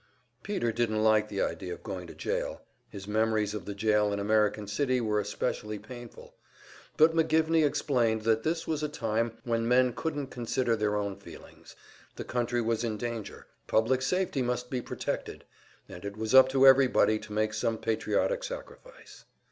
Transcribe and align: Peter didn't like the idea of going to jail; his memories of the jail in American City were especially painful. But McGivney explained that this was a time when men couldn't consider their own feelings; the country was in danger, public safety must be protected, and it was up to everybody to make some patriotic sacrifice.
Peter 0.41 0.71
didn't 0.71 1.03
like 1.03 1.29
the 1.29 1.43
idea 1.43 1.71
of 1.71 1.83
going 1.83 2.07
to 2.07 2.15
jail; 2.15 2.63
his 2.89 3.07
memories 3.07 3.53
of 3.53 3.65
the 3.65 3.75
jail 3.75 4.11
in 4.11 4.17
American 4.17 4.65
City 4.67 4.99
were 4.99 5.19
especially 5.19 5.77
painful. 5.77 6.33
But 6.97 7.13
McGivney 7.13 7.63
explained 7.63 8.23
that 8.23 8.41
this 8.41 8.65
was 8.67 8.81
a 8.81 8.89
time 8.89 9.37
when 9.43 9.67
men 9.67 9.93
couldn't 9.93 10.31
consider 10.31 10.75
their 10.75 10.95
own 10.95 11.17
feelings; 11.17 11.75
the 12.15 12.23
country 12.23 12.61
was 12.63 12.83
in 12.83 12.97
danger, 12.97 13.45
public 13.67 14.01
safety 14.01 14.41
must 14.41 14.71
be 14.71 14.81
protected, 14.81 15.45
and 15.87 16.03
it 16.03 16.17
was 16.17 16.33
up 16.33 16.49
to 16.49 16.65
everybody 16.65 17.19
to 17.19 17.31
make 17.31 17.53
some 17.53 17.77
patriotic 17.77 18.43
sacrifice. 18.43 19.25